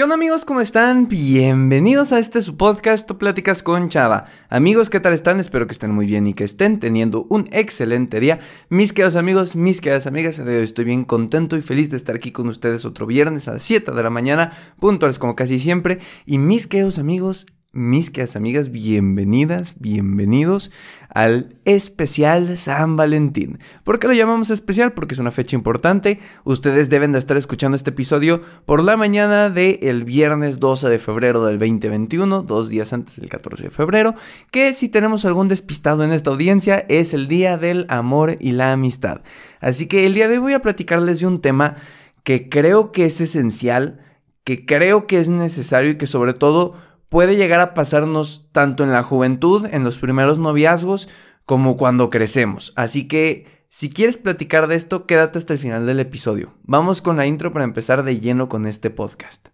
[0.00, 0.46] ¿Qué onda amigos?
[0.46, 1.08] ¿Cómo están?
[1.10, 4.24] Bienvenidos a este su podcast Pláticas con Chava.
[4.48, 5.40] Amigos, ¿qué tal están?
[5.40, 8.40] Espero que estén muy bien y que estén teniendo un excelente día.
[8.70, 12.48] Mis queridos amigos, mis queridas amigas, estoy bien contento y feliz de estar aquí con
[12.48, 15.98] ustedes otro viernes a las 7 de la mañana, puntuales como casi siempre.
[16.24, 20.72] Y mis queridos amigos, mis queridas amigas, bienvenidas, bienvenidos
[21.08, 23.60] al especial San Valentín.
[23.84, 24.92] ¿Por qué lo llamamos especial?
[24.92, 26.18] Porque es una fecha importante.
[26.42, 31.44] Ustedes deben de estar escuchando este episodio por la mañana del viernes 12 de febrero
[31.44, 34.16] del 2021, dos días antes del 14 de febrero,
[34.50, 38.72] que si tenemos algún despistado en esta audiencia es el Día del Amor y la
[38.72, 39.20] Amistad.
[39.60, 41.76] Así que el día de hoy voy a platicarles de un tema
[42.24, 44.00] que creo que es esencial,
[44.42, 48.92] que creo que es necesario y que sobre todo puede llegar a pasarnos tanto en
[48.92, 51.08] la juventud, en los primeros noviazgos,
[51.44, 52.72] como cuando crecemos.
[52.76, 56.54] Así que si quieres platicar de esto, quédate hasta el final del episodio.
[56.62, 59.48] Vamos con la intro para empezar de lleno con este podcast.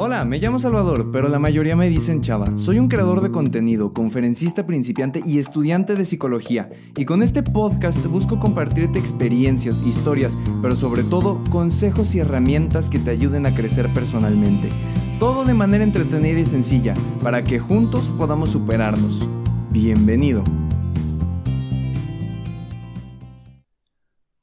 [0.00, 2.56] Hola, me llamo Salvador, pero la mayoría me dicen Chava.
[2.56, 6.70] Soy un creador de contenido, conferencista principiante y estudiante de psicología.
[6.96, 13.00] Y con este podcast busco compartirte experiencias, historias, pero sobre todo consejos y herramientas que
[13.00, 14.70] te ayuden a crecer personalmente.
[15.18, 19.28] Todo de manera entretenida y sencilla, para que juntos podamos superarnos.
[19.70, 20.44] Bienvenido.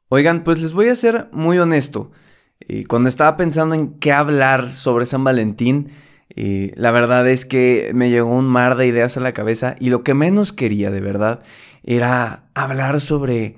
[0.09, 2.11] Oigan, pues les voy a ser muy honesto.
[2.59, 5.91] Eh, cuando estaba pensando en qué hablar sobre San Valentín,
[6.35, 9.91] eh, la verdad es que me llegó un mar de ideas a la cabeza y
[9.91, 11.41] lo que menos quería de verdad
[11.83, 13.55] era hablar sobre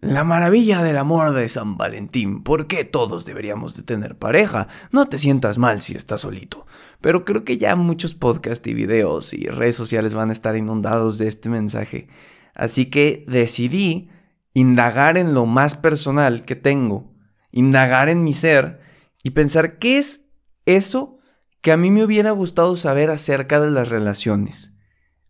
[0.00, 4.68] la maravilla del amor de San Valentín, ¿por qué todos deberíamos de tener pareja?
[4.92, 6.66] No te sientas mal si estás solito.
[7.00, 11.18] Pero creo que ya muchos podcasts y videos y redes sociales van a estar inundados
[11.18, 12.08] de este mensaje.
[12.54, 14.10] Así que decidí
[14.54, 17.12] indagar en lo más personal que tengo,
[17.50, 18.80] indagar en mi ser
[19.22, 20.26] y pensar qué es
[20.64, 21.18] eso
[21.60, 24.72] que a mí me hubiera gustado saber acerca de las relaciones.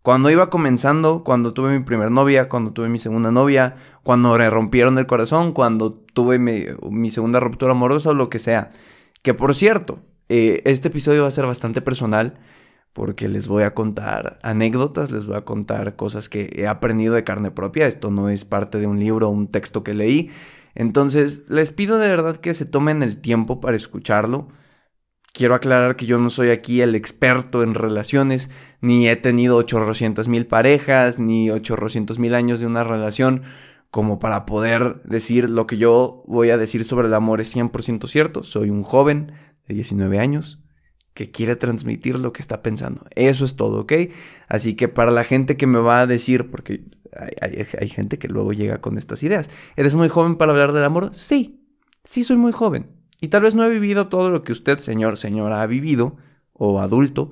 [0.09, 4.49] Cuando iba comenzando, cuando tuve mi primera novia, cuando tuve mi segunda novia, cuando me
[4.49, 8.71] rompieron el corazón, cuando tuve mi, segunda ruptura amorosa o lo que sea.
[9.21, 9.99] Que por cierto,
[10.31, 12.39] eh, este episodio va a ser bastante personal
[12.95, 17.25] porque les voy a contar anécdotas, les voy a contar cosas que he aprendido de
[17.25, 17.87] carne propia.
[17.87, 20.31] Esto no es parte de un libro o un texto que leí.
[20.75, 24.49] Entonces, les pido de verdad que se tomen el tiempo para escucharlo.
[25.33, 28.51] Quiero aclarar que yo no soy aquí el experto en relaciones,
[28.81, 33.43] ni he tenido 800 mil parejas, ni 800 mil años de una relación
[33.91, 38.07] como para poder decir lo que yo voy a decir sobre el amor es 100%
[38.07, 38.43] cierto.
[38.43, 39.33] Soy un joven
[39.67, 40.61] de 19 años
[41.15, 43.07] que quiere transmitir lo que está pensando.
[43.15, 43.93] Eso es todo, ¿ok?
[44.47, 46.85] Así que para la gente que me va a decir, porque
[47.41, 50.85] hay, hay gente que luego llega con estas ideas, ¿eres muy joven para hablar del
[50.85, 51.11] amor?
[51.15, 51.67] Sí,
[52.05, 52.98] sí soy muy joven.
[53.21, 56.17] Y tal vez no he vivido todo lo que usted, señor, señora, ha vivido,
[56.53, 57.31] o adulto,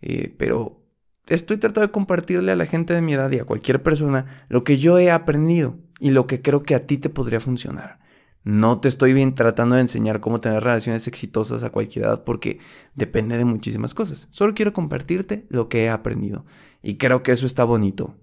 [0.00, 0.82] eh, pero
[1.26, 4.64] estoy tratando de compartirle a la gente de mi edad y a cualquier persona lo
[4.64, 7.98] que yo he aprendido y lo que creo que a ti te podría funcionar.
[8.44, 12.60] No te estoy bien tratando de enseñar cómo tener relaciones exitosas a cualquier edad porque
[12.94, 14.28] depende de muchísimas cosas.
[14.30, 16.46] Solo quiero compartirte lo que he aprendido
[16.82, 18.16] y creo que eso está bonito.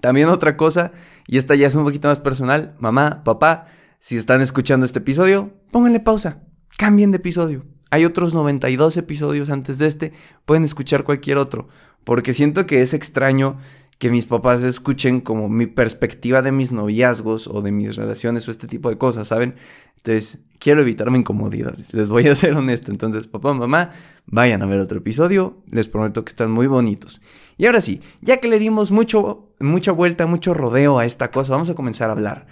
[0.00, 0.92] También otra cosa,
[1.26, 3.66] y esta ya es un poquito más personal, mamá, papá,
[3.98, 6.42] si están escuchando este episodio, pónganle pausa,
[6.76, 7.64] cambien de episodio.
[7.90, 10.12] Hay otros 92 episodios antes de este,
[10.44, 11.68] pueden escuchar cualquier otro,
[12.04, 13.58] porque siento que es extraño
[13.98, 18.52] que mis papás escuchen como mi perspectiva de mis noviazgos o de mis relaciones o
[18.52, 19.56] este tipo de cosas, ¿saben?
[19.96, 22.92] Entonces, quiero evitarme incomodidades, les voy a ser honesto.
[22.92, 23.90] Entonces, papá, mamá,
[24.26, 27.20] vayan a ver otro episodio, les prometo que están muy bonitos.
[27.56, 31.54] Y ahora sí, ya que le dimos mucho, mucha vuelta, mucho rodeo a esta cosa,
[31.54, 32.46] vamos a comenzar a hablar.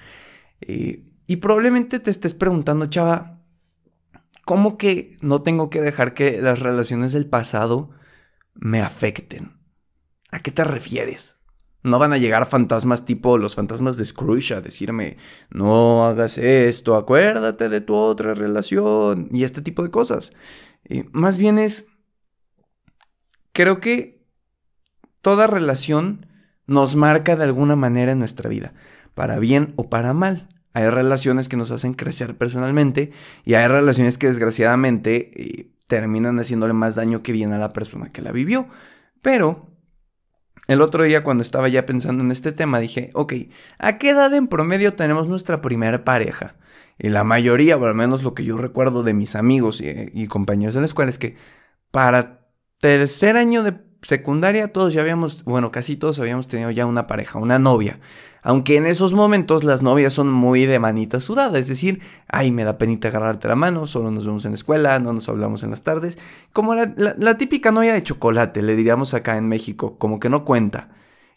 [0.60, 3.40] Eh, y probablemente te estés preguntando, chava,
[4.44, 7.90] ¿cómo que no tengo que dejar que las relaciones del pasado
[8.54, 9.58] me afecten?
[10.30, 11.36] ¿A qué te refieres?
[11.82, 15.18] No van a llegar fantasmas tipo los fantasmas de Scrooge a decirme,
[15.50, 20.32] no hagas esto, acuérdate de tu otra relación y este tipo de cosas.
[21.12, 21.88] más bien es,
[23.52, 24.24] creo que
[25.20, 26.26] toda relación
[26.66, 28.74] nos marca de alguna manera en nuestra vida,
[29.14, 30.55] para bien o para mal.
[30.76, 33.10] Hay relaciones que nos hacen crecer personalmente
[33.46, 38.12] y hay relaciones que desgraciadamente eh, terminan haciéndole más daño que bien a la persona
[38.12, 38.68] que la vivió.
[39.22, 39.70] Pero
[40.66, 43.32] el otro día cuando estaba ya pensando en este tema dije, ok,
[43.78, 46.56] ¿a qué edad en promedio tenemos nuestra primera pareja?
[46.98, 50.26] Y la mayoría, o al menos lo que yo recuerdo de mis amigos y, y
[50.26, 51.36] compañeros de la escuela, es que
[51.90, 52.46] para
[52.82, 53.72] tercer año de
[54.06, 57.98] secundaria todos ya habíamos, bueno, casi todos habíamos tenido ya una pareja, una novia.
[58.42, 62.62] Aunque en esos momentos las novias son muy de manita sudada, es decir, ay, me
[62.62, 65.70] da penita agarrarte la mano, solo nos vemos en la escuela, no nos hablamos en
[65.70, 66.18] las tardes.
[66.52, 70.90] Como la, típica novia de chocolate, le diríamos acá en México, como que no cuenta.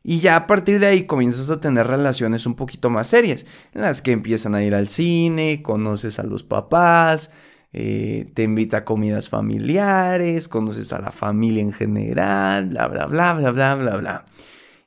[0.03, 3.81] Y ya a partir de ahí comienzas a tener relaciones un poquito más serias, en
[3.81, 7.31] las que empiezan a ir al cine, conoces a los papás,
[7.71, 13.33] eh, te invita a comidas familiares, conoces a la familia en general, bla, bla, bla,
[13.33, 14.25] bla, bla, bla, bla.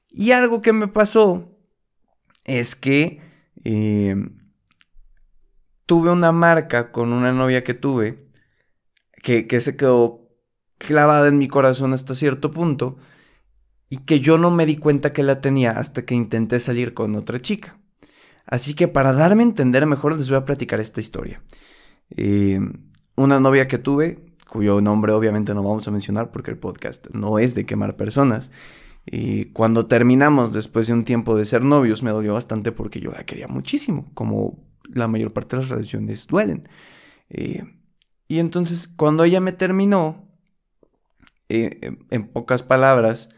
[0.09, 1.49] Y algo que me pasó
[2.45, 3.21] es que
[3.65, 4.17] eh,
[5.87, 8.29] tuve una marca con una novia que tuve
[9.23, 10.29] que, que se quedó
[10.79, 12.97] clavada en mi corazón hasta cierto punto
[13.89, 17.15] y que yo no me di cuenta que la tenía hasta que intenté salir con
[17.15, 17.79] otra chica.
[18.47, 21.43] Así que para darme a entender mejor les voy a platicar esta historia.
[22.17, 22.61] Eh,
[23.17, 24.19] una novia que tuve,
[24.49, 28.51] cuyo nombre obviamente no vamos a mencionar porque el podcast no es de quemar personas.
[29.05, 33.11] Y cuando terminamos después de un tiempo de ser novios me dolió bastante porque yo
[33.11, 34.59] la quería muchísimo, como
[34.93, 36.69] la mayor parte de las relaciones duelen.
[37.31, 37.65] Eh,
[38.29, 40.29] y entonces cuando ella me terminó,
[41.49, 43.29] eh, en pocas palabras,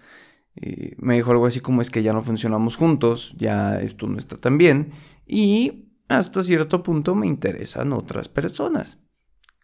[0.99, 4.37] me dijo algo así como es que ya no funcionamos juntos, ya esto no está
[4.37, 4.93] tan bien
[5.27, 8.99] y hasta cierto punto me interesan otras personas.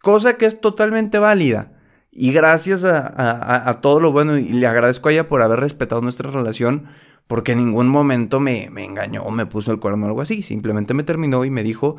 [0.01, 1.77] Cosa que es totalmente válida.
[2.11, 6.29] Y gracias a, todo lo bueno, y le agradezco a ella por haber respetado nuestra
[6.29, 6.87] relación,
[7.27, 10.41] porque en ningún momento me, me engañó me puso el cuerno o algo así.
[10.41, 11.97] Simplemente me terminó y me dijo,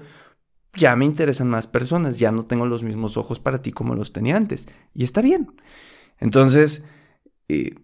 [0.75, 4.13] ya me interesan más personas, ya no tengo los mismos ojos para ti como los
[4.13, 4.69] tenía antes.
[4.95, 5.55] Y está bien.
[6.19, 6.85] Entonces,
[7.49, 7.75] eh,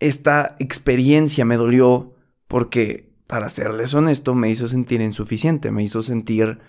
[0.00, 2.14] esta experiencia me dolió
[2.46, 6.60] porque para serles honesto, me hizo sentir insuficiente, me hizo sentir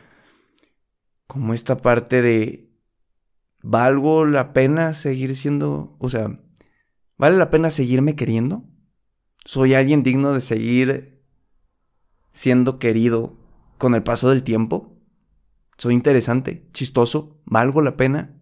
[1.27, 2.71] como esta parte de,
[3.61, 6.39] ¿valgo la pena seguir siendo, o sea,
[7.19, 8.63] ¿vale la pena seguirme queriendo?
[9.45, 11.23] ¿Soy alguien digno de seguir
[12.31, 13.37] siendo querido
[13.77, 14.97] con el paso del tiempo?
[15.77, 18.34] ¿Soy interesante, chistoso, valgo la pena?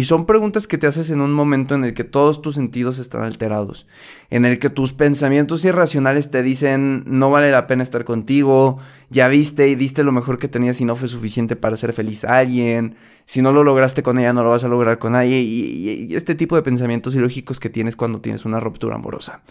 [0.00, 2.98] Y son preguntas que te haces en un momento en el que todos tus sentidos
[2.98, 3.86] están alterados,
[4.30, 8.78] en el que tus pensamientos irracionales te dicen no vale la pena estar contigo,
[9.10, 12.24] ya viste y diste lo mejor que tenías y no fue suficiente para ser feliz
[12.24, 15.42] a alguien, si no lo lograste con ella no lo vas a lograr con nadie
[15.42, 19.42] y, y este tipo de pensamientos ilógicos que tienes cuando tienes una ruptura amorosa.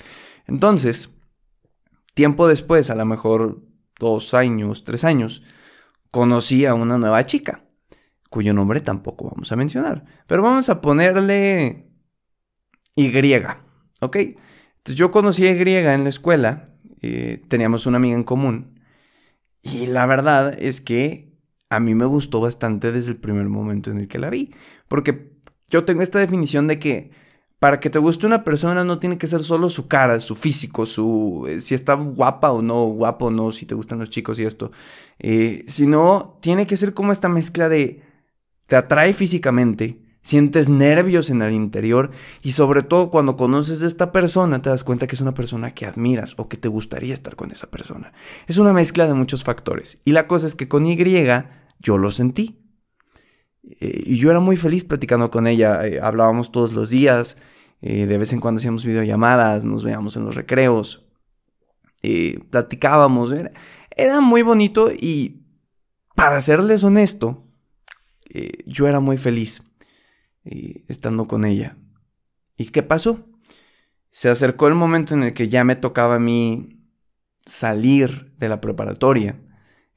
[0.47, 1.15] Entonces,
[2.15, 3.61] tiempo después, a lo mejor
[3.99, 5.43] dos años, tres años,
[6.09, 7.68] conocí a una nueva chica
[8.29, 10.05] cuyo nombre tampoco vamos a mencionar.
[10.27, 11.87] Pero vamos a ponerle
[12.95, 13.11] Y,
[14.01, 14.15] ¿ok?
[14.15, 16.69] Entonces yo conocí a Y en la escuela,
[17.01, 18.79] eh, teníamos una amiga en común,
[19.61, 21.33] y la verdad es que
[21.69, 24.53] a mí me gustó bastante desde el primer momento en el que la vi,
[24.87, 25.33] porque
[25.67, 27.11] yo tengo esta definición de que
[27.59, 30.85] para que te guste una persona no tiene que ser solo su cara, su físico,
[30.85, 34.39] su eh, si está guapa o no, guapo o no, si te gustan los chicos
[34.39, 34.71] y esto,
[35.19, 38.01] eh, sino tiene que ser como esta mezcla de
[38.69, 42.11] te atrae físicamente, sientes nervios en el interior
[42.43, 45.73] y sobre todo cuando conoces a esta persona te das cuenta que es una persona
[45.73, 48.13] que admiras o que te gustaría estar con esa persona.
[48.47, 50.95] Es una mezcla de muchos factores y la cosa es que con Y
[51.79, 52.61] yo lo sentí.
[53.63, 57.37] Eh, y yo era muy feliz platicando con ella, eh, hablábamos todos los días,
[57.81, 61.05] eh, de vez en cuando hacíamos videollamadas, nos veíamos en los recreos,
[62.49, 63.33] platicábamos,
[63.89, 65.43] era muy bonito y
[66.15, 67.48] para serles honesto,
[68.29, 69.63] eh, yo era muy feliz
[70.45, 71.77] eh, estando con ella.
[72.57, 73.25] ¿Y qué pasó?
[74.11, 76.79] Se acercó el momento en el que ya me tocaba a mí
[77.45, 79.39] salir de la preparatoria,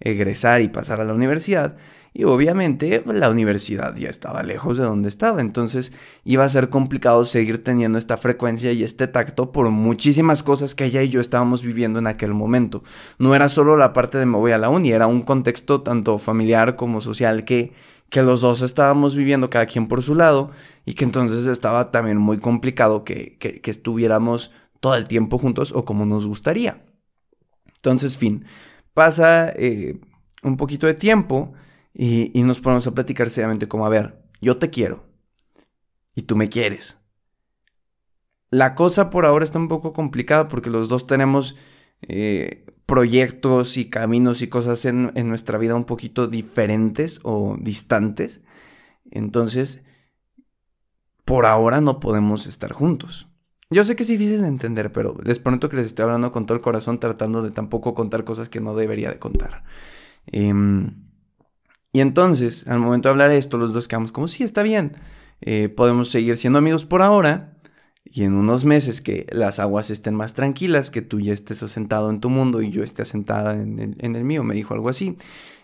[0.00, 1.76] egresar y pasar a la universidad.
[2.14, 7.24] Y obviamente la universidad ya estaba lejos de donde estaba, entonces iba a ser complicado
[7.24, 11.62] seguir teniendo esta frecuencia y este tacto por muchísimas cosas que ella y yo estábamos
[11.62, 12.82] viviendo en aquel momento.
[13.18, 16.18] No era solo la parte de me voy a la uni, era un contexto tanto
[16.18, 17.72] familiar como social que
[18.12, 20.50] que los dos estábamos viviendo cada quien por su lado
[20.84, 26.04] y que entonces estaba también muy complicado que, estuviéramos todo el tiempo juntos o como
[26.04, 26.84] nos gustaría.
[27.76, 28.44] Entonces, fin,
[28.92, 29.98] pasa eh,
[30.42, 31.54] un poquito de tiempo
[31.94, 35.06] y, y nos ponemos a platicar seriamente como, a ver, yo te quiero
[36.14, 36.98] y tú me quieres.
[38.50, 41.56] La cosa por ahora está un poco complicada porque los dos tenemos
[42.08, 48.42] eh, proyectos y caminos y cosas en, nuestra vida un poquito diferentes o distantes.
[49.10, 49.82] Entonces,
[51.24, 53.28] por ahora no podemos estar juntos.
[53.70, 56.44] Yo sé que es difícil de entender, pero les prometo que les estoy hablando con
[56.44, 59.64] todo el corazón, tratando de tampoco contar cosas que no debería de contar.
[60.26, 61.06] Em,
[61.92, 64.98] y entonces, al momento de hablar esto, los dos quedamos como, sí, está bien,
[65.40, 67.51] eh, podemos seguir siendo amigos por ahora,
[68.04, 72.10] Y en unos meses que las aguas estén más tranquilas, que tú ya estés asentado
[72.10, 75.16] en tu mundo y yo esté asentada en el, mío, me dijo algo así,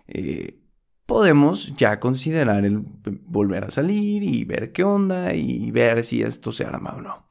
[0.07, 0.59] eh,
[1.05, 2.83] podemos ya considerar el
[3.27, 7.27] volver a salir y ver qué onda y ver si esto se arma o no.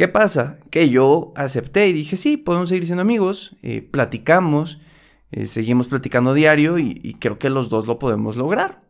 [0.00, 0.58] ¿Qué pasa?
[0.70, 4.80] Que yo acepté y dije, sí, podemos seguir siendo amigos, eh, platicamos,
[5.30, 8.82] eh, seguimos platicando diario y, creo que los dos lo podemos lograr.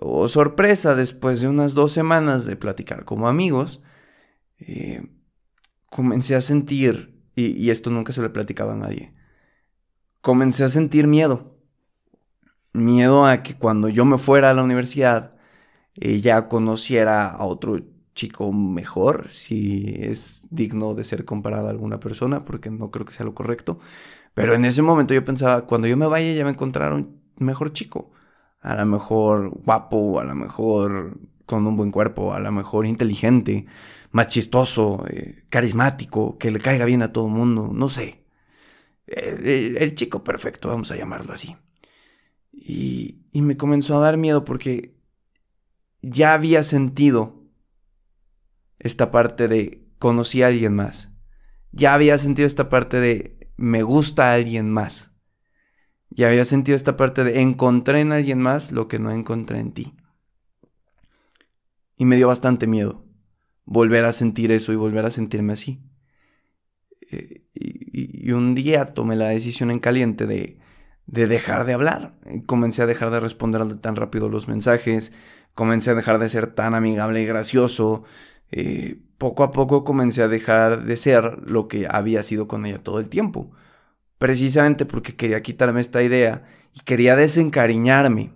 [0.00, 3.82] Oh, sorpresa, después de unas dos semanas de platicar como amigos,
[4.58, 5.02] eh,
[5.90, 9.14] comencé a sentir, y, esto nunca se lo he platicado a nadie,
[10.20, 11.54] comencé a sentir miedo.
[12.72, 15.34] Miedo a que cuando yo me fuera a la universidad,
[15.94, 17.80] ella conociera a otro
[18.14, 23.14] chico mejor, si es digno de ser comparado a alguna persona, porque no creo que
[23.14, 23.78] sea lo correcto.
[24.34, 27.72] Pero en ese momento yo pensaba, cuando yo me vaya ya me encontraron un mejor
[27.72, 28.12] chico.
[28.60, 33.66] A lo mejor guapo, a lo mejor con un buen cuerpo, a lo mejor inteligente,
[34.10, 38.24] más chistoso, eh, carismático, que le caiga bien a todo el mundo, no sé.
[39.06, 41.56] El, chico perfecto, vamos a llamarlo así.
[42.52, 44.96] Y, y me comenzó a dar miedo porque
[46.02, 47.44] ya había sentido
[48.78, 51.10] esta parte de conocí a alguien más.
[51.72, 55.12] Ya había sentido esta parte de me gusta a alguien más.
[56.10, 59.72] Ya había sentido esta parte de encontré en alguien más lo que no encontré en
[59.72, 59.94] ti.
[61.96, 63.06] Y me dio bastante miedo
[63.66, 65.82] volver a sentir eso y volver a sentirme así.
[67.10, 70.58] Eh, y, un día tomé la decisión en caliente de,
[71.06, 72.14] de dejar de hablar.
[72.46, 75.12] comencé a dejar de responder tan rápido los mensajes.
[75.54, 78.04] Comencé a dejar de ser tan amigable y gracioso.
[78.50, 82.78] Eh, poco a poco comencé a dejar de ser lo que había sido con ella
[82.78, 83.50] todo el tiempo.
[84.18, 88.32] Precisamente porque quería quitarme esta idea y quería desencariñarme.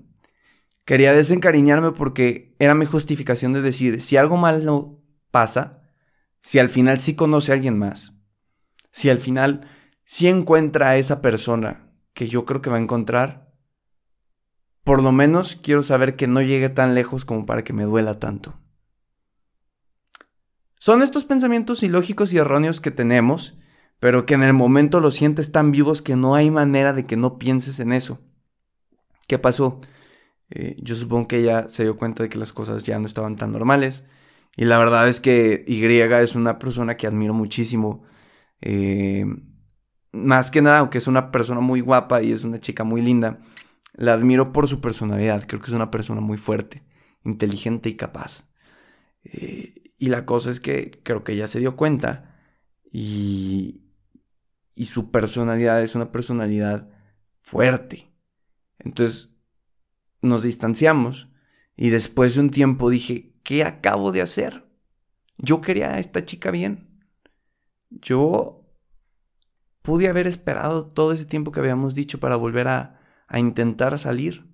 [0.91, 5.85] Quería desencariñarme porque era mi justificación de decir, si algo malo pasa,
[6.43, 8.19] si al final sí conoce a alguien más,
[8.91, 9.71] si al final
[10.05, 13.55] sí encuentra a esa persona que yo creo que va a encontrar,
[14.83, 18.19] por lo menos quiero saber que no llegue tan lejos como para que me duela
[18.19, 18.59] tanto.
[20.77, 23.57] Son estos pensamientos ilógicos y erróneos que tenemos,
[24.01, 27.17] pero que en el momento los sientes tan vivos que no hay manera de que
[27.17, 28.19] no pienses en eso.
[29.29, 29.81] ¿Qué pasó?
[30.51, 33.37] Eh, yo supongo que ella se dio cuenta de que las cosas ya no estaban
[33.37, 34.05] tan normales.
[34.57, 38.05] Y la verdad es que Y es una persona que admiro muchísimo.
[38.61, 39.25] Eh,
[40.13, 43.39] más que nada, aunque es una persona muy guapa y es una chica muy linda,
[43.95, 45.47] la admiro por su personalidad.
[45.47, 46.85] Creo que es una persona muy fuerte,
[47.25, 48.49] inteligente y capaz.
[49.25, 52.41] Eh, y la cosa es que creo que ella se dio cuenta
[52.93, 53.83] y,
[54.75, 56.89] y su personalidad es una personalidad
[57.43, 58.13] fuerte.
[58.79, 59.30] Entonces
[60.23, 61.29] nos distanciamos
[61.77, 64.67] y después de un tiempo dije, ¿qué acabo de hacer?
[65.39, 67.01] Yo quería a esta chica bien.
[67.91, 68.67] Yo
[69.83, 74.45] pude haber esperado todo ese tiempo que habíamos dicho para volver a, a intentar salir.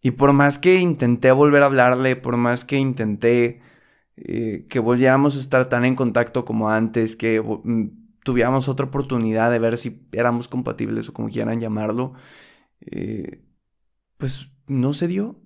[0.00, 3.62] Y por más que intenté volver a hablarle, por más que intenté
[4.16, 9.50] eh, que volviéramos a estar tan en contacto como antes, que mm, tuviéramos otra oportunidad
[9.50, 12.14] de ver si éramos compatibles o como quieran llamarlo,
[12.80, 13.42] eh,
[14.16, 15.40] pues no se dio.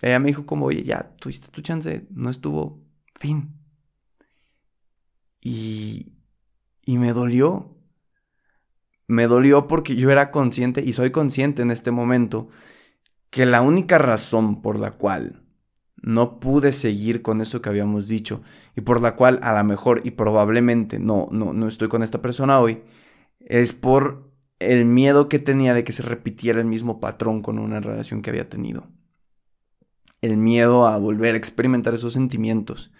[0.00, 2.82] Ella me dijo como, oye, ya tuviste tu chance, no estuvo,
[3.14, 3.54] fin.
[5.40, 6.12] Y,
[6.84, 7.76] y me dolió.
[9.06, 12.48] Me dolió porque yo era consciente y soy consciente en este momento
[13.30, 15.42] que la única razón por la cual
[16.04, 18.42] no pude seguir con eso que habíamos dicho
[18.76, 22.20] y por la cual a lo mejor y probablemente no, no, no estoy con esta
[22.20, 22.82] persona hoy,
[23.40, 27.80] es por el miedo que tenía de que se repitiera el mismo patrón con una
[27.80, 28.88] relación que había tenido.
[30.20, 32.92] El miedo a volver a experimentar esos sentimientos.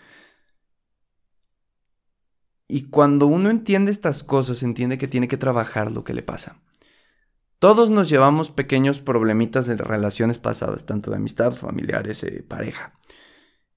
[2.68, 6.60] Y cuando uno entiende estas cosas, entiende que tiene que trabajar lo que le pasa.
[7.58, 12.98] Todos nos llevamos pequeños problemitas de relaciones pasadas, tanto de amistad, familiares, eh, pareja.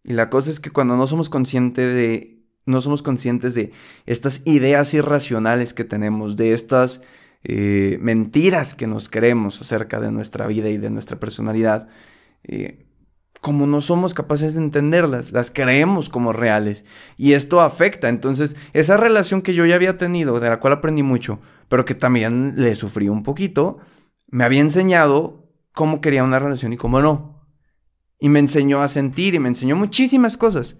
[0.04, 3.72] Y la cosa es que cuando no somos conscientes de, no somos conscientes de
[4.06, 7.02] estas ideas irracionales que tenemos, de estas
[7.44, 11.88] eh, mentiras que nos creemos acerca de nuestra vida y de nuestra personalidad,
[12.44, 12.86] eh,
[13.42, 16.86] como no somos capaces de entenderlas, las creemos como reales.
[17.18, 18.10] Y esto afecta.
[18.10, 21.40] Entonces, esa relación que yo ya había tenido, de la cual aprendí mucho,
[21.70, 23.78] pero que también le sufrí un poquito,
[24.28, 27.48] me había enseñado cómo quería una relación y cómo no.
[28.20, 30.80] Y me enseñó a sentir y me enseñó muchísimas cosas,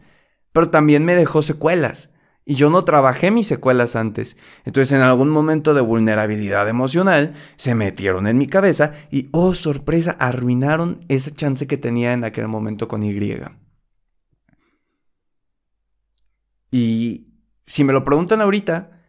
[0.52, 2.12] pero también me dejó secuelas.
[2.50, 4.38] Y yo no trabajé mis secuelas antes.
[4.64, 10.16] Entonces en algún momento de vulnerabilidad emocional se metieron en mi cabeza y, oh sorpresa,
[10.18, 13.18] arruinaron esa chance que tenía en aquel momento con Y.
[16.72, 17.34] Y
[17.66, 19.02] si me lo preguntan ahorita,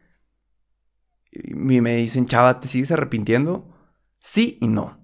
[1.55, 3.73] me dicen, chava, ¿te sigues arrepintiendo?
[4.19, 4.99] Sí y no.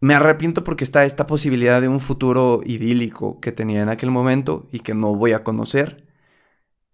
[0.00, 4.68] Me arrepiento porque está esta posibilidad de un futuro idílico que tenía en aquel momento
[4.70, 6.03] y que no voy a conocer.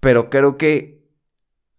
[0.01, 1.05] Pero creo que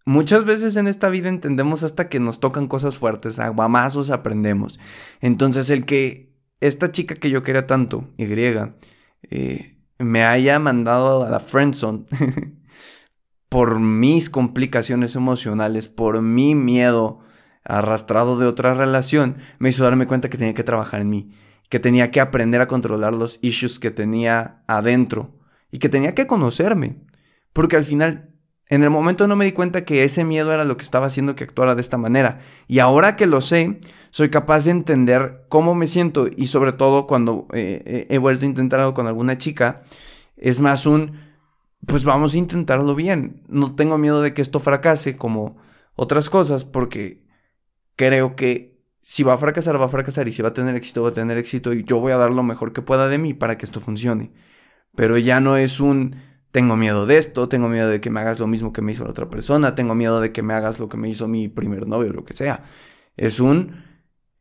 [0.04, 4.78] muchas veces en esta vida entendemos hasta que nos tocan cosas fuertes, aguamazos aprendemos.
[5.20, 8.24] Entonces el que esta chica que yo quería tanto, Y,
[9.30, 12.06] eh, me haya mandado a la friendzone
[13.48, 17.20] por mis complicaciones emocionales, por mi miedo
[17.64, 21.32] arrastrado de otra relación, me hizo darme cuenta que tenía que trabajar en mí,
[21.68, 25.38] que tenía que aprender a controlar los issues que tenía adentro
[25.70, 26.96] y que tenía que conocerme,
[27.52, 28.32] porque al final
[28.72, 31.36] en el momento no me di cuenta que ese miedo era lo que estaba haciendo
[31.36, 32.40] que actuara de esta manera.
[32.68, 37.06] Y ahora que lo sé, soy capaz de entender cómo me siento y sobre todo
[37.06, 39.82] cuando eh, eh, he vuelto a intentar algo con alguna chica,
[40.38, 41.18] es más un,
[41.86, 43.42] pues vamos a intentarlo bien.
[43.46, 45.58] No tengo miedo de que esto fracase como
[45.94, 47.26] otras cosas porque
[47.96, 51.02] creo que si va a fracasar, va a fracasar y si va a tener éxito,
[51.02, 53.34] va a tener éxito y yo voy a dar lo mejor que pueda de mí
[53.34, 54.32] para que esto funcione.
[54.94, 56.16] Pero ya no es un
[56.52, 59.04] tengo miedo de esto, tengo miedo de que me hagas lo mismo que me hizo
[59.04, 61.86] la otra persona, tengo miedo de que me hagas lo que me hizo mi primer
[61.86, 62.62] novio o lo que sea.
[63.16, 63.84] Es un,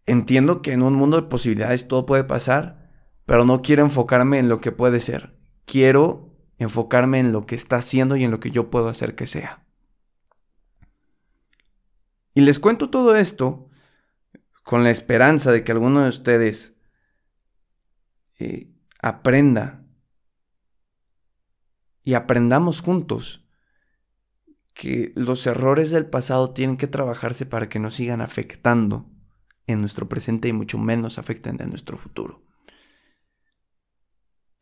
[0.06, 2.92] entiendo que en un mundo de posibilidades todo puede pasar,
[3.26, 5.38] pero no quiero enfocarme en lo que puede ser.
[5.66, 9.26] Quiero enfocarme en lo que está haciendo y en lo que yo puedo hacer que
[9.26, 9.66] sea.
[12.34, 13.68] Y les cuento todo esto
[14.64, 16.76] con la esperanza de que alguno de ustedes
[18.40, 18.70] eh,
[19.02, 19.81] aprenda
[22.04, 23.46] y aprendamos juntos
[24.74, 29.10] que los errores del pasado tienen que trabajarse para que no sigan afectando
[29.68, 32.44] en nuestro presente y mucho menos afecten en nuestro futuro.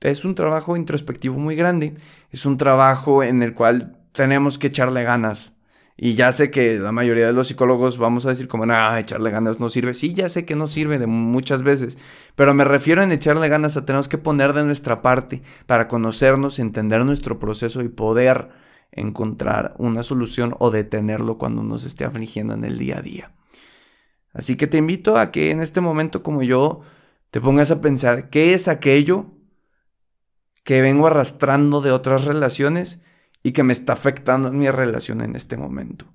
[0.02, 1.96] Es un trabajo introspectivo muy grande,
[2.32, 5.59] es un trabajo en el cual tenemos que echarle ganas
[6.02, 9.32] y ya sé que la mayoría de los psicólogos vamos a decir como, no, echarle
[9.32, 9.94] ganas no sirve.
[9.94, 11.98] Sí, ya sé que no sirve de muchas veces,
[12.36, 16.58] pero me refiero en echarle ganas a tenemos que poner de nuestra parte para conocernos,
[16.60, 18.48] entender nuestro proceso y poder
[18.94, 23.32] encontrar una solución o detenerlo cuando nos esté afligiendo en el día a día.
[24.32, 26.80] Así que te invito a que en este momento como yo
[27.30, 29.26] te pongas a pensar qué es aquello
[30.64, 33.02] que vengo arrastrando de otras relaciones
[33.44, 36.06] y que me está afectando mi relación en este momento.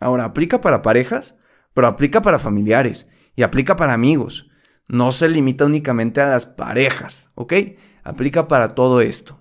[0.00, 1.36] Ahora, aplica para parejas,
[1.74, 4.50] pero aplica para familiares y aplica para amigos.
[4.88, 7.52] No se limita únicamente a las parejas, ¿ok?
[8.02, 9.40] Aplica para todo esto.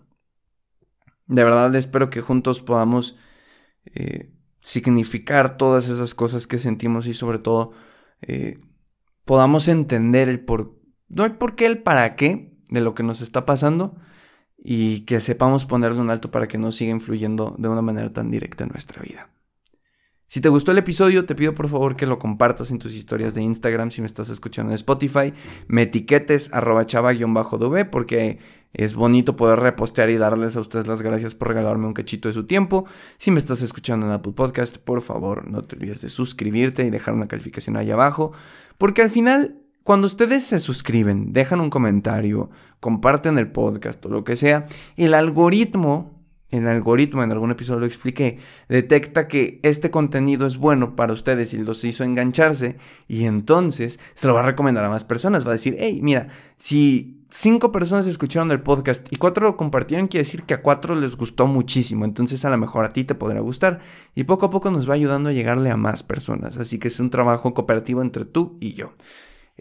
[1.26, 3.18] De verdad espero que juntos podamos
[3.86, 7.72] eh, significar todas esas cosas que sentimos y sobre todo
[8.22, 8.60] eh,
[9.26, 13.22] podamos entender el por, no el por qué, el para qué de lo que nos
[13.22, 13.96] está pasando,
[14.64, 18.32] y que sepamos ponerle un alto para que no siga influyendo de una manera tan
[18.32, 19.30] directa en nuestra vida.
[20.32, 23.34] Si te gustó el episodio, te pido por favor que lo compartas en tus historias
[23.34, 25.34] de Instagram si me estás escuchando en Spotify.
[25.68, 28.38] Me etiquetes arroba chava-dv porque
[28.72, 32.34] es bonito poder repostear y darles a ustedes las gracias por regalarme un cachito de
[32.34, 32.86] su tiempo.
[33.18, 36.92] Si me estás escuchando en Apple Podcast, por favor no te olvides de suscribirte y
[36.92, 38.32] dejar una calificación ahí abajo.
[38.78, 44.24] Porque al final cuando ustedes se suscriben, dejan un comentario, comparten el podcast o lo
[44.24, 46.22] que sea, el algoritmo,
[46.52, 51.56] el algoritmo en algún episodio lo expliqué, detecta que este contenido es bueno para ustedes
[51.56, 55.44] y los hizo engancharse y entonces se lo va a recomendar a más personas.
[55.44, 56.28] Va a decir, hey, mira,
[56.60, 60.94] si cinco personas escucharon el podcast y cuatro lo compartieron, quiere decir que a cuatro
[60.94, 62.06] les gustó muchísimo.
[62.06, 63.80] Entonces a lo mejor a ti te podrá gustar
[64.14, 66.58] y poco a poco nos va ayudando a llegarle a más personas.
[66.58, 68.94] Así que es un trabajo cooperativo entre tú y yo.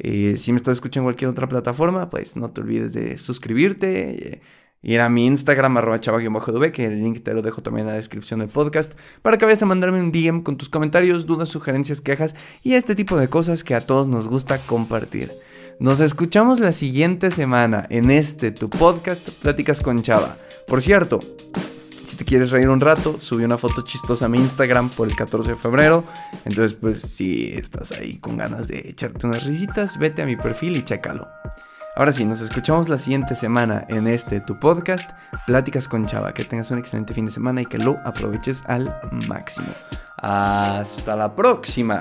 [0.00, 4.34] Eh, si me estás escuchando en cualquier otra plataforma, pues no te olvides de suscribirte.
[4.34, 4.40] Eh,
[4.80, 7.98] ir a mi Instagram, arroba chava-dv, que el link te lo dejo también en la
[7.98, 12.00] descripción del podcast, para que vayas a mandarme un DM con tus comentarios, dudas, sugerencias,
[12.00, 15.32] quejas y este tipo de cosas que a todos nos gusta compartir.
[15.80, 20.36] Nos escuchamos la siguiente semana en este, tu podcast, Pláticas con Chava.
[20.66, 21.20] Por cierto,
[22.08, 25.14] si te quieres reír un rato, subí una foto chistosa a mi Instagram por el
[25.14, 26.04] 14 de febrero.
[26.44, 30.76] Entonces, pues si estás ahí con ganas de echarte unas risitas, vete a mi perfil
[30.76, 31.28] y chécalo.
[31.96, 35.10] Ahora sí, nos escuchamos la siguiente semana en este tu podcast,
[35.46, 36.32] Pláticas con Chava.
[36.32, 38.92] Que tengas un excelente fin de semana y que lo aproveches al
[39.28, 39.68] máximo.
[40.16, 42.00] Hasta la próxima.